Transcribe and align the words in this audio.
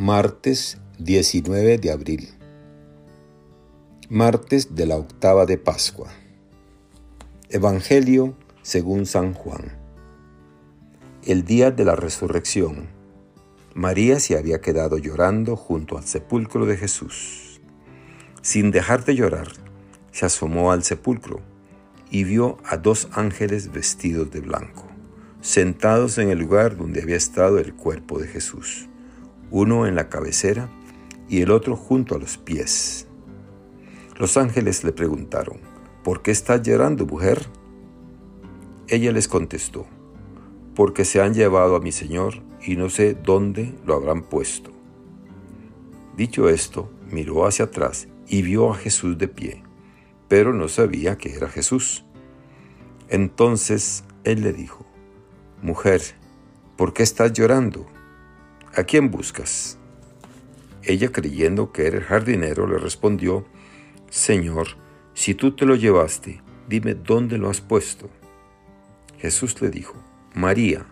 Martes 0.00 0.78
19 1.00 1.78
de 1.78 1.90
abril. 1.90 2.28
Martes 4.08 4.76
de 4.76 4.86
la 4.86 4.94
octava 4.94 5.44
de 5.44 5.58
Pascua. 5.58 6.08
Evangelio 7.48 8.36
según 8.62 9.06
San 9.06 9.34
Juan. 9.34 9.76
El 11.24 11.44
día 11.44 11.72
de 11.72 11.84
la 11.84 11.96
resurrección. 11.96 12.86
María 13.74 14.20
se 14.20 14.38
había 14.38 14.60
quedado 14.60 14.98
llorando 14.98 15.56
junto 15.56 15.98
al 15.98 16.04
sepulcro 16.04 16.64
de 16.64 16.76
Jesús. 16.76 17.60
Sin 18.40 18.70
dejar 18.70 19.04
de 19.04 19.16
llorar, 19.16 19.48
se 20.12 20.26
asomó 20.26 20.70
al 20.70 20.84
sepulcro 20.84 21.40
y 22.08 22.22
vio 22.22 22.58
a 22.64 22.76
dos 22.76 23.08
ángeles 23.14 23.72
vestidos 23.72 24.30
de 24.30 24.42
blanco, 24.42 24.86
sentados 25.40 26.18
en 26.18 26.30
el 26.30 26.38
lugar 26.38 26.76
donde 26.76 27.02
había 27.02 27.16
estado 27.16 27.58
el 27.58 27.74
cuerpo 27.74 28.20
de 28.20 28.28
Jesús 28.28 28.88
uno 29.50 29.86
en 29.86 29.94
la 29.94 30.08
cabecera 30.08 30.68
y 31.28 31.42
el 31.42 31.50
otro 31.50 31.76
junto 31.76 32.14
a 32.14 32.18
los 32.18 32.38
pies. 32.38 33.06
Los 34.16 34.36
ángeles 34.36 34.84
le 34.84 34.92
preguntaron, 34.92 35.58
¿por 36.02 36.22
qué 36.22 36.30
estás 36.30 36.62
llorando, 36.62 37.06
mujer? 37.06 37.46
Ella 38.88 39.12
les 39.12 39.28
contestó, 39.28 39.86
porque 40.74 41.04
se 41.04 41.20
han 41.20 41.34
llevado 41.34 41.76
a 41.76 41.80
mi 41.80 41.92
Señor 41.92 42.42
y 42.64 42.76
no 42.76 42.90
sé 42.90 43.14
dónde 43.14 43.74
lo 43.86 43.94
habrán 43.94 44.22
puesto. 44.22 44.72
Dicho 46.16 46.48
esto, 46.48 46.90
miró 47.10 47.46
hacia 47.46 47.66
atrás 47.66 48.08
y 48.26 48.42
vio 48.42 48.72
a 48.72 48.74
Jesús 48.74 49.16
de 49.18 49.28
pie, 49.28 49.62
pero 50.26 50.52
no 50.52 50.68
sabía 50.68 51.16
que 51.16 51.34
era 51.34 51.48
Jesús. 51.48 52.04
Entonces 53.08 54.04
él 54.24 54.42
le 54.42 54.52
dijo, 54.52 54.84
Mujer, 55.62 56.02
¿por 56.76 56.92
qué 56.92 57.02
estás 57.02 57.32
llorando? 57.32 57.86
¿A 58.74 58.84
quién 58.84 59.10
buscas? 59.10 59.78
Ella, 60.82 61.10
creyendo 61.10 61.72
que 61.72 61.86
era 61.86 61.96
el 61.96 62.04
jardinero, 62.04 62.66
le 62.66 62.78
respondió, 62.78 63.46
Señor, 64.10 64.68
si 65.14 65.34
tú 65.34 65.56
te 65.56 65.64
lo 65.64 65.74
llevaste, 65.74 66.42
dime 66.68 66.94
dónde 66.94 67.38
lo 67.38 67.50
has 67.50 67.60
puesto. 67.60 68.10
Jesús 69.18 69.60
le 69.60 69.70
dijo, 69.70 69.94
María. 70.34 70.86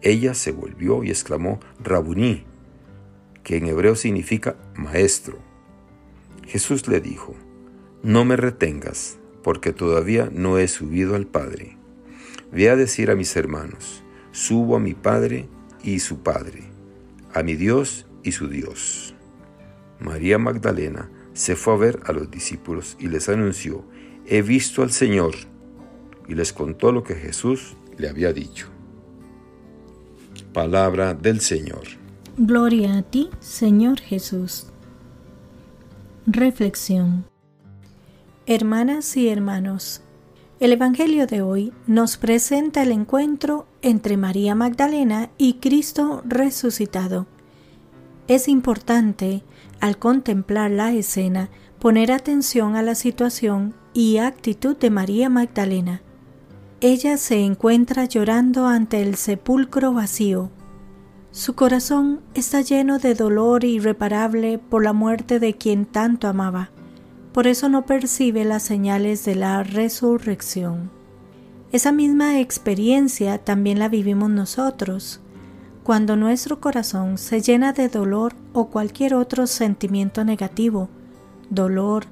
Ella 0.00 0.34
se 0.34 0.50
volvió 0.50 1.04
y 1.04 1.10
exclamó, 1.10 1.60
Rabuní, 1.78 2.44
que 3.44 3.58
en 3.58 3.66
hebreo 3.68 3.94
significa 3.94 4.56
maestro. 4.74 5.38
Jesús 6.46 6.88
le 6.88 7.00
dijo, 7.00 7.36
No 8.02 8.24
me 8.24 8.36
retengas, 8.36 9.18
porque 9.44 9.72
todavía 9.72 10.28
no 10.32 10.58
he 10.58 10.66
subido 10.66 11.14
al 11.14 11.26
Padre. 11.26 11.76
Ve 12.50 12.68
a 12.68 12.74
decir 12.74 13.12
a 13.12 13.14
mis 13.14 13.36
hermanos, 13.36 14.02
subo 14.32 14.74
a 14.74 14.80
mi 14.80 14.94
Padre 14.94 15.48
y 15.84 16.00
su 16.00 16.22
Padre 16.22 16.71
a 17.34 17.42
mi 17.42 17.54
Dios 17.54 18.06
y 18.22 18.32
su 18.32 18.48
Dios. 18.48 19.14
María 19.98 20.38
Magdalena 20.38 21.10
se 21.32 21.56
fue 21.56 21.74
a 21.74 21.76
ver 21.76 22.00
a 22.04 22.12
los 22.12 22.30
discípulos 22.30 22.96
y 22.98 23.08
les 23.08 23.28
anunció, 23.28 23.84
he 24.26 24.42
visto 24.42 24.82
al 24.82 24.90
Señor, 24.90 25.34
y 26.28 26.34
les 26.34 26.52
contó 26.52 26.92
lo 26.92 27.02
que 27.02 27.14
Jesús 27.14 27.76
le 27.98 28.08
había 28.08 28.32
dicho. 28.32 28.68
Palabra 30.52 31.14
del 31.14 31.40
Señor. 31.40 31.82
Gloria 32.36 32.98
a 32.98 33.02
ti, 33.02 33.30
Señor 33.40 34.00
Jesús. 34.00 34.66
Reflexión. 36.26 37.24
Hermanas 38.46 39.16
y 39.16 39.28
hermanos, 39.28 40.02
el 40.62 40.70
Evangelio 40.70 41.26
de 41.26 41.42
hoy 41.42 41.72
nos 41.88 42.16
presenta 42.16 42.84
el 42.84 42.92
encuentro 42.92 43.66
entre 43.82 44.16
María 44.16 44.54
Magdalena 44.54 45.28
y 45.36 45.54
Cristo 45.54 46.22
resucitado. 46.24 47.26
Es 48.28 48.46
importante, 48.46 49.42
al 49.80 49.98
contemplar 49.98 50.70
la 50.70 50.92
escena, 50.92 51.50
poner 51.80 52.12
atención 52.12 52.76
a 52.76 52.82
la 52.82 52.94
situación 52.94 53.74
y 53.92 54.18
actitud 54.18 54.76
de 54.76 54.90
María 54.90 55.28
Magdalena. 55.28 56.00
Ella 56.80 57.16
se 57.16 57.40
encuentra 57.40 58.04
llorando 58.04 58.68
ante 58.68 59.02
el 59.02 59.16
sepulcro 59.16 59.92
vacío. 59.92 60.52
Su 61.32 61.56
corazón 61.56 62.20
está 62.34 62.60
lleno 62.60 63.00
de 63.00 63.16
dolor 63.16 63.64
irreparable 63.64 64.58
por 64.58 64.84
la 64.84 64.92
muerte 64.92 65.40
de 65.40 65.54
quien 65.54 65.86
tanto 65.86 66.28
amaba. 66.28 66.70
Por 67.32 67.46
eso 67.46 67.68
no 67.68 67.86
percibe 67.86 68.44
las 68.44 68.62
señales 68.62 69.24
de 69.24 69.34
la 69.34 69.62
resurrección. 69.62 70.90
Esa 71.72 71.90
misma 71.90 72.40
experiencia 72.40 73.38
también 73.38 73.78
la 73.78 73.88
vivimos 73.88 74.28
nosotros, 74.28 75.20
cuando 75.82 76.16
nuestro 76.16 76.60
corazón 76.60 77.16
se 77.16 77.40
llena 77.40 77.72
de 77.72 77.88
dolor 77.88 78.34
o 78.52 78.68
cualquier 78.68 79.14
otro 79.14 79.46
sentimiento 79.46 80.24
negativo, 80.24 80.90
dolor, 81.48 82.04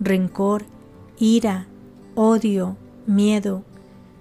rencor, 0.00 0.64
ira, 1.18 1.66
odio, 2.14 2.76
miedo, 3.06 3.64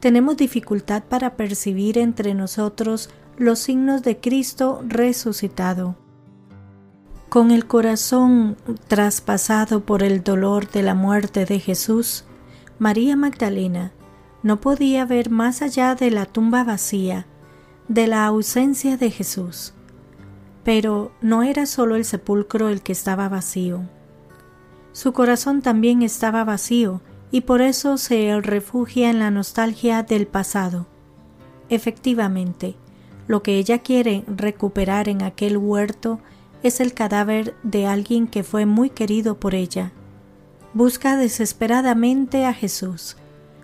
tenemos 0.00 0.36
dificultad 0.36 1.02
para 1.04 1.36
percibir 1.36 1.98
entre 1.98 2.34
nosotros 2.34 3.10
los 3.36 3.58
signos 3.58 4.02
de 4.02 4.18
Cristo 4.18 4.82
resucitado. 4.86 5.96
Con 7.28 7.50
el 7.50 7.66
corazón 7.66 8.56
traspasado 8.86 9.84
por 9.84 10.02
el 10.02 10.24
dolor 10.24 10.70
de 10.70 10.82
la 10.82 10.94
muerte 10.94 11.44
de 11.44 11.60
Jesús, 11.60 12.24
María 12.78 13.16
Magdalena 13.16 13.92
no 14.42 14.62
podía 14.62 15.04
ver 15.04 15.28
más 15.28 15.60
allá 15.60 15.94
de 15.94 16.10
la 16.10 16.24
tumba 16.24 16.64
vacía, 16.64 17.26
de 17.86 18.06
la 18.06 18.24
ausencia 18.24 18.96
de 18.96 19.10
Jesús. 19.10 19.74
Pero 20.64 21.12
no 21.20 21.42
era 21.42 21.66
solo 21.66 21.96
el 21.96 22.06
sepulcro 22.06 22.70
el 22.70 22.80
que 22.80 22.92
estaba 22.92 23.28
vacío. 23.28 23.82
Su 24.92 25.12
corazón 25.12 25.60
también 25.60 26.00
estaba 26.00 26.44
vacío 26.44 27.02
y 27.30 27.42
por 27.42 27.60
eso 27.60 27.98
se 27.98 28.40
refugia 28.40 29.10
en 29.10 29.18
la 29.18 29.30
nostalgia 29.30 30.02
del 30.02 30.26
pasado. 30.26 30.86
Efectivamente, 31.68 32.76
lo 33.26 33.42
que 33.42 33.58
ella 33.58 33.80
quiere 33.80 34.24
recuperar 34.26 35.10
en 35.10 35.20
aquel 35.20 35.58
huerto 35.58 36.20
es 36.62 36.80
el 36.80 36.94
cadáver 36.94 37.54
de 37.62 37.86
alguien 37.86 38.26
que 38.26 38.42
fue 38.42 38.66
muy 38.66 38.90
querido 38.90 39.38
por 39.38 39.54
ella. 39.54 39.92
Busca 40.74 41.16
desesperadamente 41.16 42.44
a 42.44 42.52
Jesús, 42.52 43.16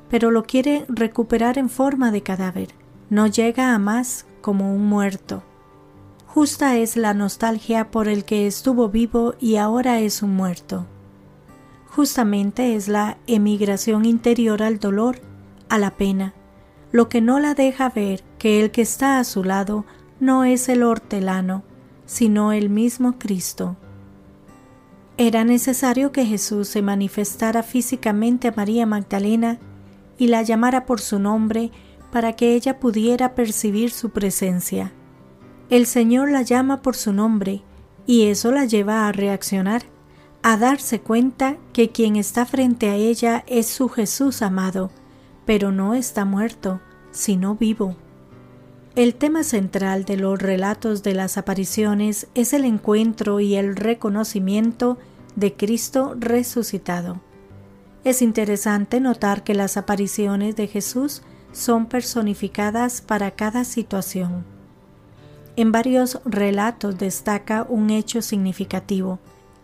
pero 0.08 0.30
lo 0.30 0.44
quiere 0.44 0.84
recuperar 0.88 1.58
en 1.58 1.68
forma 1.68 2.10
de 2.10 2.22
cadáver. 2.22 2.68
No 3.10 3.26
llega 3.26 3.74
a 3.74 3.78
más 3.78 4.26
como 4.40 4.74
un 4.74 4.86
muerto. 4.86 5.42
Justa 6.26 6.76
es 6.76 6.96
la 6.96 7.14
nostalgia 7.14 7.90
por 7.90 8.08
el 8.08 8.24
que 8.24 8.46
estuvo 8.46 8.88
vivo 8.88 9.34
y 9.40 9.56
ahora 9.56 10.00
es 10.00 10.22
un 10.22 10.34
muerto. 10.34 10.86
Justamente 11.86 12.74
es 12.74 12.88
la 12.88 13.18
emigración 13.26 14.04
interior 14.04 14.62
al 14.62 14.80
dolor, 14.80 15.20
a 15.68 15.78
la 15.78 15.92
pena, 15.92 16.34
lo 16.90 17.08
que 17.08 17.20
no 17.20 17.38
la 17.38 17.54
deja 17.54 17.88
ver 17.88 18.22
que 18.38 18.60
el 18.62 18.70
que 18.70 18.82
está 18.82 19.18
a 19.18 19.24
su 19.24 19.44
lado 19.44 19.84
no 20.20 20.44
es 20.44 20.68
el 20.68 20.82
hortelano, 20.82 21.62
sino 22.06 22.52
el 22.52 22.70
mismo 22.70 23.18
Cristo. 23.18 23.76
Era 25.16 25.44
necesario 25.44 26.10
que 26.10 26.26
Jesús 26.26 26.68
se 26.68 26.82
manifestara 26.82 27.62
físicamente 27.62 28.48
a 28.48 28.54
María 28.56 28.84
Magdalena 28.84 29.58
y 30.18 30.26
la 30.26 30.42
llamara 30.42 30.86
por 30.86 31.00
su 31.00 31.18
nombre 31.18 31.70
para 32.10 32.34
que 32.34 32.54
ella 32.54 32.80
pudiera 32.80 33.34
percibir 33.34 33.90
su 33.90 34.10
presencia. 34.10 34.92
El 35.70 35.86
Señor 35.86 36.30
la 36.30 36.42
llama 36.42 36.82
por 36.82 36.96
su 36.96 37.12
nombre 37.12 37.62
y 38.06 38.24
eso 38.26 38.52
la 38.52 38.64
lleva 38.64 39.08
a 39.08 39.12
reaccionar, 39.12 39.82
a 40.42 40.56
darse 40.56 41.00
cuenta 41.00 41.56
que 41.72 41.90
quien 41.90 42.16
está 42.16 42.44
frente 42.44 42.90
a 42.90 42.96
ella 42.96 43.44
es 43.46 43.66
su 43.66 43.88
Jesús 43.88 44.42
amado, 44.42 44.90
pero 45.46 45.72
no 45.72 45.94
está 45.94 46.24
muerto, 46.24 46.80
sino 47.12 47.54
vivo. 47.54 47.96
El 48.96 49.16
tema 49.16 49.42
central 49.42 50.04
de 50.04 50.16
los 50.16 50.40
relatos 50.40 51.02
de 51.02 51.14
las 51.14 51.36
apariciones 51.36 52.28
es 52.36 52.52
el 52.52 52.64
encuentro 52.64 53.40
y 53.40 53.56
el 53.56 53.74
reconocimiento 53.74 54.98
de 55.34 55.52
Cristo 55.52 56.14
resucitado. 56.16 57.20
Es 58.04 58.22
interesante 58.22 59.00
notar 59.00 59.42
que 59.42 59.52
las 59.52 59.76
apariciones 59.76 60.54
de 60.54 60.68
Jesús 60.68 61.22
son 61.50 61.86
personificadas 61.86 63.00
para 63.00 63.32
cada 63.32 63.64
situación. 63.64 64.44
En 65.56 65.72
varios 65.72 66.20
relatos 66.24 66.96
destaca 66.96 67.66
un 67.68 67.90
hecho 67.90 68.22
significativo. 68.22 69.18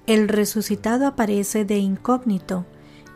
El 0.08 0.26
resucitado 0.26 1.06
aparece 1.06 1.64
de 1.64 1.78
incógnito 1.78 2.66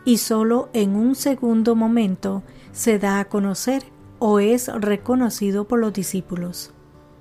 y 0.05 0.19
solo 0.19 0.69
en 0.71 0.95
un 0.95 1.15
segundo 1.15 1.75
momento 1.75 2.41
se 2.71 2.99
da 2.99 3.19
a 3.19 3.25
conocer 3.25 3.83
o 4.19 4.39
es 4.39 4.67
reconocido 4.67 5.67
por 5.67 5.79
los 5.79 5.93
discípulos. 5.93 6.71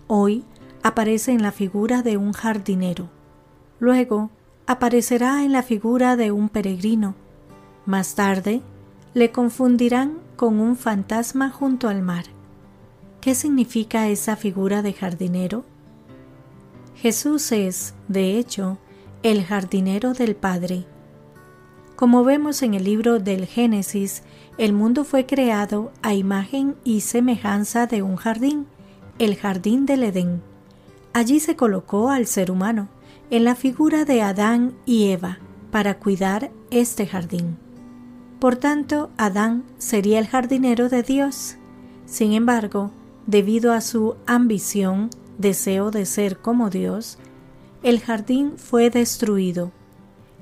Hoy 0.06 0.44
aparece 0.82 1.32
en 1.32 1.42
la 1.42 1.52
figura 1.52 2.02
de 2.02 2.16
un 2.16 2.32
jardinero. 2.32 3.08
Luego 3.78 4.30
aparecerá 4.66 5.44
en 5.44 5.52
la 5.52 5.62
figura 5.62 6.16
de 6.16 6.30
un 6.32 6.48
peregrino 6.48 7.14
más 7.86 8.14
tarde, 8.14 8.62
le 9.12 9.30
confundirán 9.30 10.18
con 10.36 10.58
un 10.58 10.76
fantasma 10.76 11.50
junto 11.50 11.88
al 11.88 12.02
mar. 12.02 12.24
¿Qué 13.20 13.34
significa 13.34 14.08
esa 14.08 14.36
figura 14.36 14.82
de 14.82 14.92
jardinero? 14.92 15.64
Jesús 16.96 17.52
es, 17.52 17.94
de 18.08 18.38
hecho, 18.38 18.78
el 19.22 19.44
jardinero 19.44 20.14
del 20.14 20.34
Padre. 20.34 20.86
Como 22.04 22.22
vemos 22.22 22.60
en 22.60 22.74
el 22.74 22.84
libro 22.84 23.18
del 23.18 23.46
Génesis, 23.46 24.24
el 24.58 24.74
mundo 24.74 25.04
fue 25.04 25.24
creado 25.24 25.90
a 26.02 26.12
imagen 26.12 26.76
y 26.84 27.00
semejanza 27.00 27.86
de 27.86 28.02
un 28.02 28.16
jardín, 28.16 28.66
el 29.18 29.36
jardín 29.36 29.86
del 29.86 30.02
Edén. 30.02 30.42
Allí 31.14 31.40
se 31.40 31.56
colocó 31.56 32.10
al 32.10 32.26
ser 32.26 32.50
humano, 32.50 32.88
en 33.30 33.44
la 33.44 33.54
figura 33.54 34.04
de 34.04 34.20
Adán 34.20 34.74
y 34.84 35.12
Eva, 35.12 35.38
para 35.70 35.98
cuidar 35.98 36.50
este 36.70 37.06
jardín. 37.06 37.56
Por 38.38 38.56
tanto, 38.56 39.08
Adán 39.16 39.64
sería 39.78 40.18
el 40.18 40.26
jardinero 40.26 40.90
de 40.90 41.02
Dios. 41.02 41.56
Sin 42.04 42.34
embargo, 42.34 42.90
debido 43.26 43.72
a 43.72 43.80
su 43.80 44.16
ambición, 44.26 45.08
deseo 45.38 45.90
de 45.90 46.04
ser 46.04 46.36
como 46.36 46.68
Dios, 46.68 47.16
el 47.82 47.98
jardín 48.00 48.58
fue 48.58 48.90
destruido. 48.90 49.72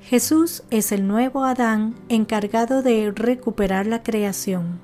Jesús 0.03 0.63
es 0.71 0.93
el 0.93 1.07
nuevo 1.07 1.45
Adán 1.45 1.95
encargado 2.09 2.83
de 2.83 3.11
recuperar 3.15 3.87
la 3.87 4.03
creación. 4.03 4.81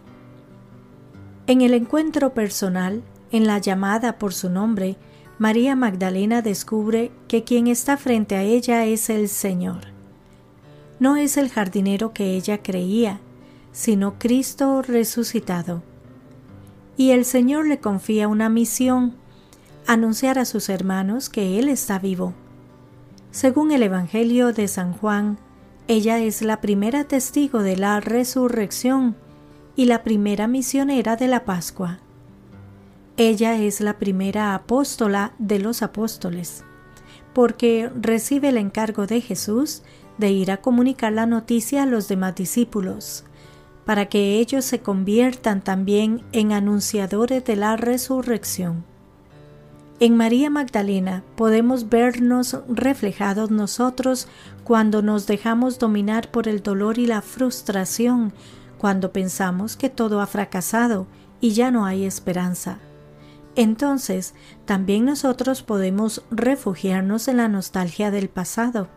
En 1.47 1.61
el 1.61 1.75
encuentro 1.75 2.35
personal, 2.35 3.03
en 3.31 3.47
la 3.47 3.59
llamada 3.59 4.19
por 4.19 4.32
su 4.32 4.49
nombre, 4.49 4.97
María 5.38 5.76
Magdalena 5.76 6.43
descubre 6.43 7.11
que 7.29 7.44
quien 7.44 7.67
está 7.67 7.97
frente 7.97 8.37
a 8.37 8.43
ella 8.43 8.85
es 8.87 9.11
el 9.11 9.29
Señor. 9.29 9.88
No 10.99 11.17
es 11.17 11.37
el 11.37 11.49
jardinero 11.49 12.12
que 12.12 12.35
ella 12.35 12.62
creía, 12.62 13.21
sino 13.73 14.19
Cristo 14.19 14.82
resucitado 14.82 15.82
y 16.99 17.12
el 17.12 17.25
Señor 17.25 17.67
le 17.69 17.79
confía 17.79 18.26
una 18.26 18.50
misión, 18.50 19.14
anunciar 19.87 20.38
a 20.38 20.44
sus 20.44 20.69
hermanos 20.69 21.31
que 21.31 21.59
Él 21.59 21.69
está 21.69 22.00
vivo. 22.00 22.35
Según 23.31 23.73
el 23.73 23.83
Evangelio 23.83 24.53
de 24.53 24.69
San 24.69 24.93
Juan, 24.93 25.39
ella 25.87 26.19
es 26.19 26.43
la 26.43 26.61
primera 26.61 27.05
testigo 27.05 27.63
de 27.63 27.77
la 27.77 28.01
resurrección 28.01 29.17
y 29.77 29.85
la 29.85 30.03
primera 30.03 30.49
misionera 30.49 31.17
de 31.17 31.29
la 31.29 31.45
Pascua. 31.45 31.99
Ella 33.17 33.57
es 33.57 33.81
la 33.81 33.99
primera 33.99 34.55
apóstola 34.55 35.33
de 35.39 35.59
los 35.59 35.83
apóstoles, 35.83 36.65
porque 37.35 37.91
recibe 38.01 38.49
el 38.49 38.57
encargo 38.57 39.07
de 39.07 39.21
Jesús 39.21 39.83
de 40.17 40.31
ir 40.31 40.51
a 40.51 40.59
comunicar 40.59 41.13
la 41.13 41.27
noticia 41.27 41.83
a 41.83 41.87
los 41.87 42.09
demás 42.09 42.35
discípulos 42.35 43.25
para 43.85 44.07
que 44.07 44.39
ellos 44.39 44.67
se 44.67 44.81
conviertan 44.81 45.63
también 45.63 46.23
en 46.33 46.53
anunciadores 46.53 47.43
de 47.47 47.57
la 47.57 47.77
resurrección. 47.79 48.85
En 50.00 50.17
María 50.17 50.49
Magdalena 50.49 51.25
podemos 51.35 51.89
vernos 51.89 52.56
reflejados 52.69 53.50
nosotros 53.50 54.29
cuando 54.62 55.03
nos 55.03 55.27
dejamos 55.27 55.81
dominar 55.81 56.31
por 56.31 56.47
el 56.47 56.62
dolor 56.62 56.99
y 56.99 57.06
la 57.06 57.21
frustración, 57.21 58.33
cuando 58.79 59.12
pensamos 59.12 59.77
que 59.77 59.89
todo 59.89 60.21
ha 60.21 60.27
fracasado 60.27 61.09
y 61.41 61.50
ya 61.50 61.73
no 61.73 61.85
hay 61.85 62.05
esperanza. 62.05 62.79
Entonces, 63.56 64.35
también 64.67 65.05
nosotros 65.05 65.65
podemos 65.65 66.23
refugiarnos 66.31 67.27
en 67.27 67.39
la 67.39 67.49
nostalgia 67.49 68.12
del 68.12 68.29
pasado 68.29 68.89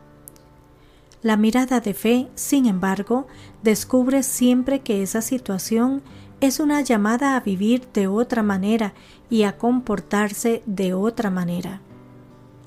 la 1.24 1.38
mirada 1.38 1.82
de 1.82 1.94
fe, 1.94 2.30
sin 2.34 2.66
embargo, 2.66 3.28
descubre 3.62 4.24
siempre 4.24 4.80
que 4.80 5.04
esa 5.04 5.22
situación 5.22 6.02
es 6.40 6.60
una 6.60 6.82
llamada 6.82 7.36
a 7.36 7.40
vivir 7.42 7.88
de 7.94 8.08
otra 8.08 8.42
manera 8.42 8.96
y 9.32 9.44
a 9.44 9.58
comportarse 9.58 10.62
de 10.68 10.94
otra 10.94 11.32
manera. 11.32 11.82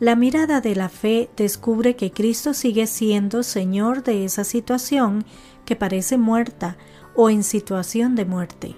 La 0.00 0.16
mirada 0.16 0.61
de 0.61 0.75
la 0.75 0.88
fe 0.88 1.31
descubre 1.37 1.94
que 1.94 2.11
Cristo 2.11 2.55
sigue 2.55 2.88
siendo 2.88 3.44
Señor 3.44 4.02
de 4.02 4.25
esa 4.25 4.43
situación 4.43 5.25
que 5.64 5.76
parece 5.76 6.19
muerta 6.19 6.76
o 7.14 7.31
en 7.31 7.44
situación 7.44 8.16
de 8.16 8.25
muerte. 8.25 8.75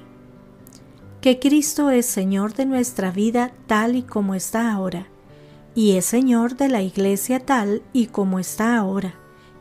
Que 1.23 1.39
Cristo 1.39 1.89
es 1.89 2.05
Señor 2.05 2.53
de 2.53 2.67
nuestra 2.67 3.11
vida 3.11 3.53
tal 3.67 3.97
y 3.97 4.03
como 4.03 4.35
está 4.35 4.71
ahora, 4.71 5.07
y 5.75 5.93
es 5.93 6.05
Señor 6.05 6.57
de 6.57 6.69
la 6.69 6.83
Iglesia 6.83 7.41
tal 7.41 7.83
y 7.95 8.09
como 8.09 8.39
está 8.39 8.77
ahora 8.77 9.15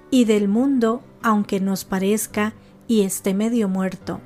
y 0.09 0.25
del 0.25 0.47
mundo, 0.47 1.01
aunque 1.21 1.59
nos 1.59 1.83
parezca 1.83 2.53
y 2.87 3.01
esté 3.01 3.33
medio 3.33 3.67
muerto. 3.67 4.21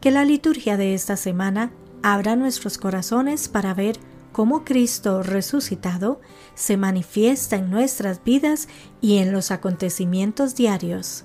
Que 0.00 0.10
la 0.10 0.24
liturgia 0.24 0.76
de 0.76 0.94
esta 0.94 1.16
semana 1.16 1.72
abra 2.04 2.36
nuestros 2.36 2.76
corazones 2.76 3.48
para 3.48 3.72
ver 3.72 3.96
cómo 4.30 4.62
Cristo 4.62 5.22
resucitado 5.22 6.20
se 6.54 6.76
manifiesta 6.76 7.56
en 7.56 7.70
nuestras 7.70 8.22
vidas 8.22 8.68
y 9.00 9.16
en 9.16 9.32
los 9.32 9.50
acontecimientos 9.50 10.54
diarios. 10.54 11.24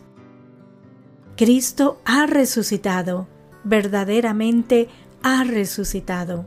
Cristo 1.36 2.00
ha 2.06 2.28
resucitado, 2.28 3.28
verdaderamente 3.66 4.88
ha 5.22 5.44
resucitado. 5.44 6.46